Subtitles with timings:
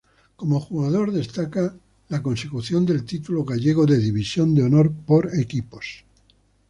[0.35, 1.77] Como jugador destaca
[2.09, 6.05] la consecución del título gallego de división de honor por equipos.